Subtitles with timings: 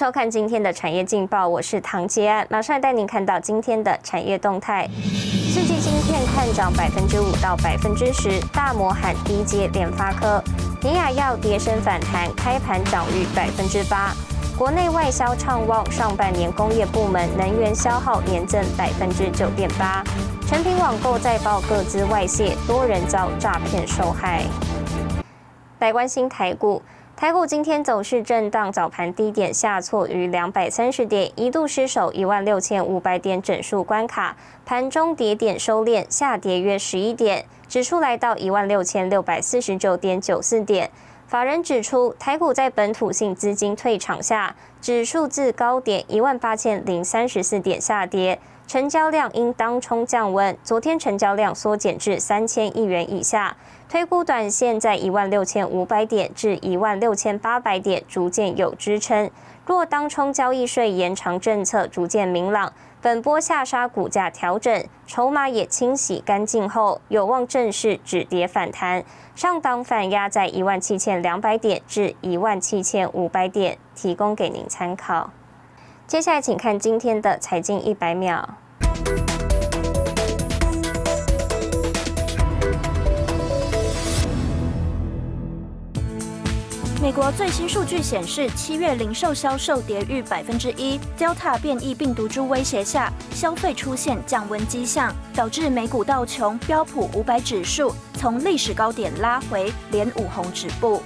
[0.00, 4.88] 收看今天的产业劲报，我是唐杰安，马上带您看到今天的产业动态。
[5.04, 10.42] 世纪晶片看涨百分之五到百分之十，大摩喊低阶联发科，
[10.82, 14.14] 尼亚药跌升反弹，开盘涨逾百分之八。
[14.56, 20.02] 国内外销畅旺，上半年工业部门能源消耗年增百分之九点八。
[20.48, 24.46] 成品网购再报各资外泄，多人遭诈骗受害。
[25.80, 26.80] 来关心台股。
[27.20, 34.34] 台股今天走势震荡，早盘低点下挫逾两百三十点，一度失守一万六千五百点整数关卡。
[34.64, 40.90] 盘中跌点收敛，下跌约十一点，指数来到一万六千六百四十九点九四点。
[41.26, 48.40] 法人指出，台股在本土性资金退场下，指数自高点一万八千零三十四点下跌。
[48.66, 53.56] 成交量因当冲降温，昨天成交量缩减至三千亿元以下。
[53.90, 59.28] 推估短线在一万六千五百点至一万六千八百点逐渐有支撑。
[59.66, 69.04] 若当冲交易税延长政策逐渐明朗，本波下杀股价调整，筹码也清洗干净后，有望正式止跌反弹。
[69.34, 75.32] 上档反压在一万七千两百点至一万七千五百点，提供给您参考。
[76.06, 78.50] 接下来，请看今天的财经一百秒。
[87.02, 91.00] 美国最新数据显示，七月零售销售跌逾百分之一。
[91.18, 101.02] Delta 变异病毒株威胁下，消费出现降温迹象，导致美股道琼、标普五百指数从历史高点拉回，连五红止步。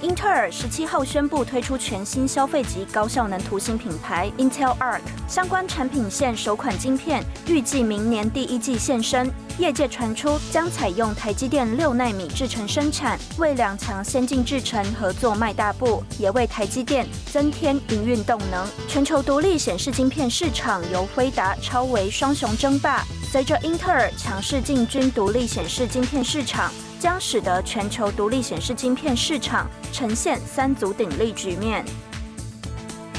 [0.00, 9.28] 英特尔十七号宣布推出全新消费级高效能图形品牌 Intel Arc，相关产品线首款晶片预计明年第一季现身。
[9.58, 18.64] 业界传出将采用台积电六纳米制程生产，为两强先进制程合作迈大步，也为台积电增添营运动能。
[18.86, 26.72] 全球独立显示晶片市场由辉达、超维双雄争霸，随着英特尔强势进军独立显示晶片市场。
[26.98, 31.84] 将使得全球独立显示晶片市场呈现三足鼎立局面。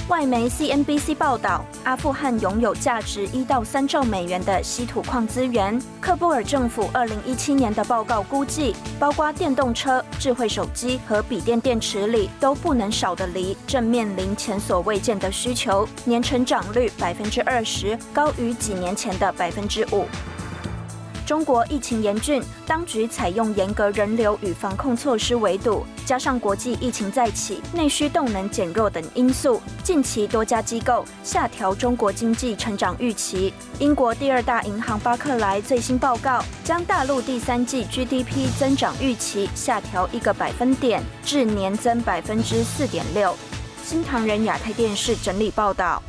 [0.07, 5.79] 外媒 CNBC 报道，阿富汗拥有价值一到三兆美元的稀土矿资源。
[6.01, 20.06] 克布尔政府二零一七年的报告估计，包括电动车、智慧手机和笔电电池里都不能少的锂，正面临前所未见的需求，年成长率百分之二十，高于几年前的百分之五。
[21.29, 33.53] 中国疫情严峻，当局采用严格人流与防控措施围堵，加上国际疫情再起、内需动能减弱等因素，近期多家机构下调中国经济成长预期。
[33.78, 43.35] 英国第二大银行巴克莱最新报告将大陆第三季 GDP 增长预期下调一个百分点，至年增百分之四点六。
[43.84, 46.01] 新唐人亚太电视整理报道。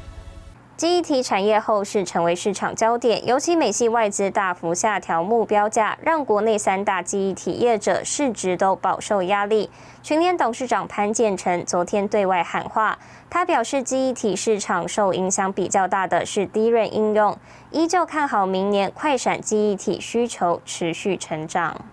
[0.80, 9.68] 记忆体产业后市成为市场焦点，尤其美系外资大幅下调目标价，让国内三大记忆体业者市值都饱受压力。
[10.02, 12.98] 群联董事长潘建成昨天对外喊话，
[13.28, 17.36] 他表示，记忆体市场受影响比较大的是低润应用，
[17.72, 21.84] 依旧看好明年快闪记忆体需求持续成长。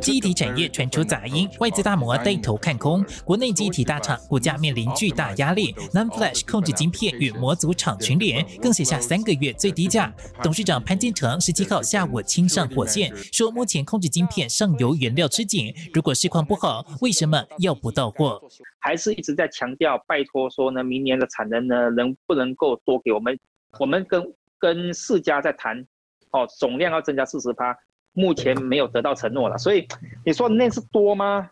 [0.00, 5.72] 记忆体产业传出杂音，外资大摩带头看空，国内记忆体大厂股价面临巨大压力。
[5.94, 10.12] NAND Flash 控制晶片与模组厂群联更写下三个月最低价。
[10.42, 18.42] 董事长潘建成十七号下午亲上火线，说目前控制晶片上游原料吃紧，如果市况不好，为什么要不到货？
[18.80, 23.38] 还是一直在强调，拜托说呢，明年的产能呢，能不能够多给我们？
[23.78, 24.22] 我们跟
[24.62, 25.84] 跟四家在谈，
[26.30, 27.76] 哦，总量要增加四十趴。
[28.12, 29.88] 目前没有得到承诺了，所以
[30.24, 31.50] 你说那是多吗？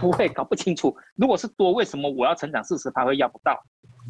[0.00, 0.96] 不会，搞不清楚。
[1.16, 3.60] 如果是多，为什么我要成长四十，趴会要不到？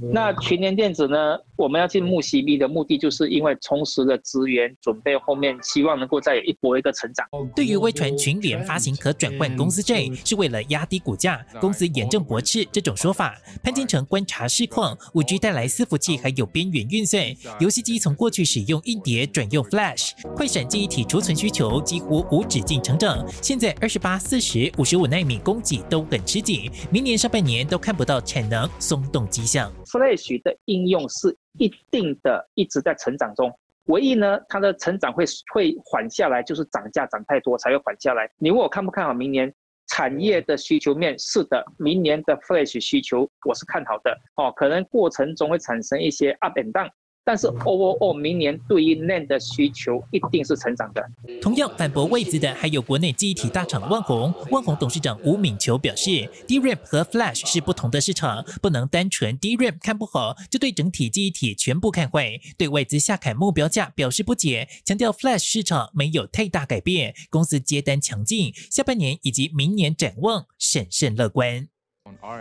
[0.00, 1.38] 那群联电子呢？
[1.56, 7.24] 我们要进木 CB 的目的，就是因为充实了资源，准备后面希望能够再有一波一个成长。
[7.54, 13.39] 对于微传群联发行可转换公司债，是为了压低股价，公司严正驳斥这种说法。
[13.62, 17.22] 潘金城观察市况，五 G 带来伺服器还有边缘运算，
[17.60, 23.24] 游戏机从过去使用硬碟转用 Flash，快闪记忆体储存需求几乎无止境成长。
[23.41, 29.71] 现在二十八、四十五十五纳米供给都很吃紧，明年上半年都看不到产能松动迹象。
[29.86, 33.52] Flash 的应用是一定的一直在成长中，
[33.86, 38.30] 唯一呢，它的成长会会缓下来，就是涨价涨太多才会缓下来。
[38.38, 39.52] 你问我看不看好明年
[39.88, 41.18] 产业的需求面？
[41.18, 46.88] 是的，明年的 Flash 需求我是看好的哦，可能过程中会产生一些 up and down，
[47.24, 51.09] 但是 overall 明年对于 NAND 的需求一定是成长的。
[51.41, 54.34] 同样反驳位子的还有国内记忆体大厂万宏。
[54.51, 56.10] 万宏董事长吴敏球表示
[56.48, 62.33] ，DRAM 和 Flash 是不同的市场，不能单纯 DRAM 看不好就对整体记忆体全部看坏。
[62.59, 71.68] 对外资下砍目标价表示不解，强调 Flash 市场没有太大改变，公司接单强劲，下半年以及明年展望审慎乐观。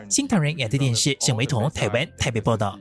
[0.10, 2.80] 新唐人亚太电视沈维彤台湾台北报道。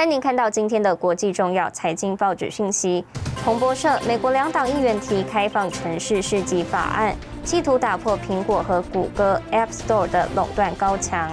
[0.00, 3.04] 带您看到今天的国际重要财经报纸讯息。
[3.44, 7.14] 彭博社：美国两党议员提开放城市市集法案，
[7.44, 11.30] 企图打破苹果和谷歌 App Store 的垄断高墙。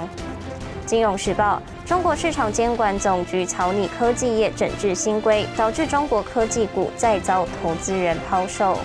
[0.86, 8.78] 金融时报：中国市场监管总局草拟科技业整治新规，导致中国科技股再遭投资人抛售。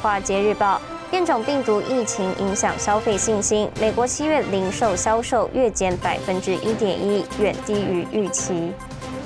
[0.00, 0.80] 华尔街日报：
[1.10, 8.72] 变种病毒疫情影响消费信心，美国七月零售销售月减百分之一点一，远低于预期。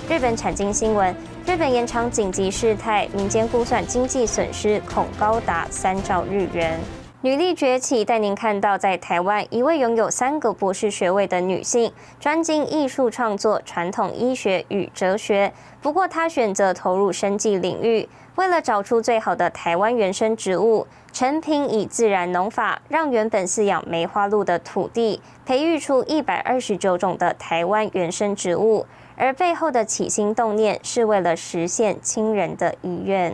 [0.09, 1.15] 日本产经新闻：
[1.47, 6.79] 日本延长紧急事态，民间估算经济损失恐高达三兆日元。
[7.23, 15.53] 女力崛起，带您看到在台湾一位拥有三个博士学位的女性，专精艺术创作、传统医学与哲学。
[15.81, 28.85] 不过她选择投入生计领域，为了找出最好的台湾原生植物，陈平以自然农法，让原本饲养梅花鹿的土地，培育出一百二十九种的台湾原生植物。
[29.25, 33.33] 而背后的起心动念是为了实现亲人的遗愿。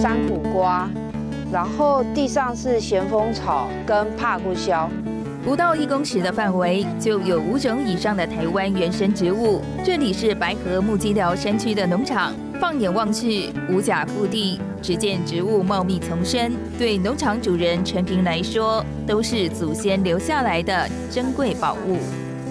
[0.00, 0.90] 山苦瓜，
[1.52, 4.90] 然后地上是咸丰草跟帕布肖。
[5.44, 9.62] 不到一公尺的范围就有五种以上的台湾原生植物。
[9.84, 16.52] 这里是白河木基寮山区的农场，放眼望去，五甲腹地，只见植物茂密丛生。
[16.78, 21.96] 对农场主人陈平来说，都是祖先留下来的珍贵宝物。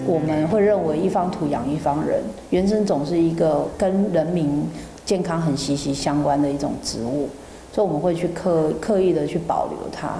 [0.04, 2.20] 我们会认为一方土养一方人，
[2.50, 4.68] 原生种是一个跟人民
[5.04, 7.28] 健康很息息相关的一种植物，
[7.72, 10.16] 所以我们会去刻刻意的去保留它。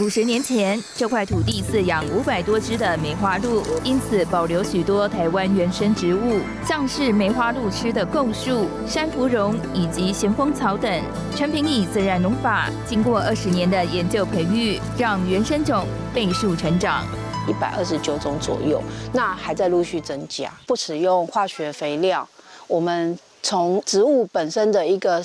[0.00, 10.90] 五十年前，这块土地饲养五百多只的梅花鹿，因此保留许多台湾原生植物，像是梅花鹿吃的构树、山芙蓉以及咸丰草等。
[11.36, 17.06] 陈平以自然农法，经过二十年的研究培育，让原生种倍数成长，
[17.48, 18.82] 一百二十九种左右，
[19.12, 20.52] 那还在陆续增加。
[20.66, 22.28] 不使用化学肥料，
[22.66, 25.22] 我们从植物本身的一个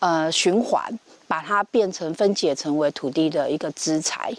[0.00, 0.98] 呃循环。
[1.30, 4.34] 把它变成分解成为土地的一个资材。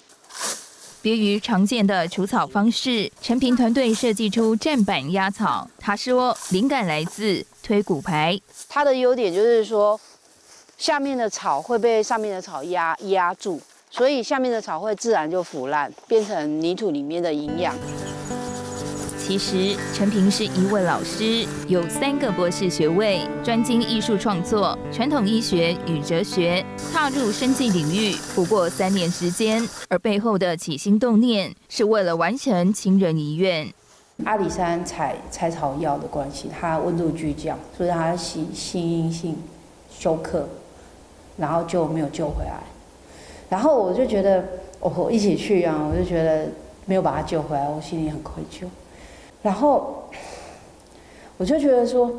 [1.02, 5.66] 别于常见的除草方式，陈平团队设计出站板压草。
[5.80, 8.38] 他说，灵感来自推骨牌。
[8.68, 9.98] 它的优点就是说，
[10.78, 17.74] 下面的草会被上面的草压压住，所以下面的草会自然就腐烂，变成泥土里面的营养。
[19.32, 26.62] 其实，陈平是一位老师，有三个博士学位，专精艺术创作、传统医学与哲学，
[26.92, 33.74] 踏入生计领域不过三年时间，而背后的起心动念是为了完成亲人遗愿。
[34.26, 39.38] 阿里山采采草药的关系，它温度巨降，所以它心心阴性
[39.98, 40.46] 休克，
[41.38, 42.60] 然后就没有救回来。
[43.48, 44.44] 然后我就觉得，
[44.82, 46.50] 我一起去啊，我就觉得
[46.86, 48.66] 没有把他救回来，我心里很愧疚。
[49.42, 50.04] 然后，
[51.38, 52.12] 我就觉得说，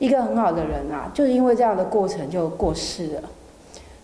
[0.00, 3.22] 一个很好的人啊，就是因为这样的过程就过世了。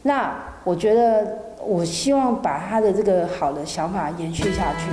[0.02, 4.90] 那我觉得，我希望把他的这个好的想法延续下去。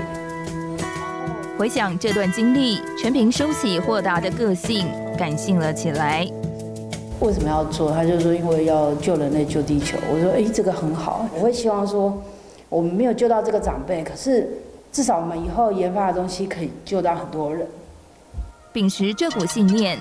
[1.59, 6.27] 回想这段经历，陈平收起豁达的个性，感性了起来。
[7.19, 7.91] 为什么要做？
[7.91, 9.95] 他就说，因为要救人类、救地球。
[10.11, 11.27] 我说，哎，这个很好。
[11.35, 12.19] 我会希望说，
[12.67, 14.49] 我们没有救到这个长辈，可是。
[14.91, 17.67] 至少我们以后研发的东西可以救到很多人。
[18.73, 19.97] 秉持这股信念，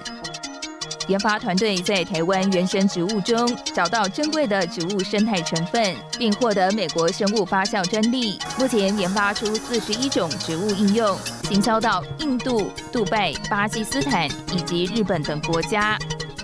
[1.09, 8.39] 研发团队在台湾原生植物中找到珍贵的植物生态成分，并获得美国生物发酵专利。
[8.59, 15.99] 目前研发出四十一种植物应用，行销到印度、杜拜、巴基斯坦以及日本等国家。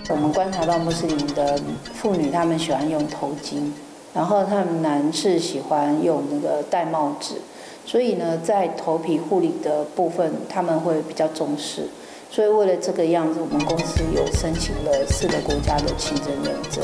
[0.09, 1.59] 我们观察到穆斯林的
[1.93, 3.71] 妇女，她们喜欢用头巾，
[4.13, 7.41] 然后她们男士喜欢用那个戴帽子。
[7.85, 11.87] 所以呢，在头皮护理的部分，他们会比较重视。
[12.31, 16.83] 所以为了这个样子，我们公司有申请了四个国家的清真认证。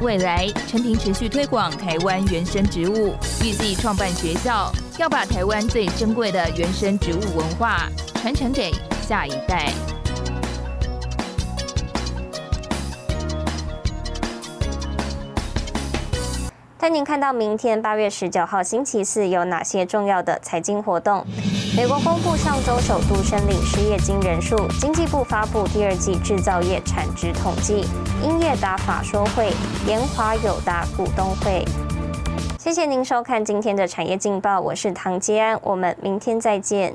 [0.00, 3.12] 未来，陈平持续推广台湾原生植物，
[3.44, 8.72] 预计创办学校，要把台湾最珍贵的原生植物文化传承给
[9.06, 9.72] 下一代。
[16.88, 21.22] 带您看到明天八月十九号星期四有哪些重要的财经活动。
[21.76, 27.86] 美国公布上周首度申领失业金人数，经济部发布第二季制造业产值统计，
[28.24, 29.52] 英业达法说会，
[29.84, 31.62] 联华友达股东会。
[32.58, 36.94] 谢谢您收看今天的产业劲报，我是唐杰安，我们明天再见。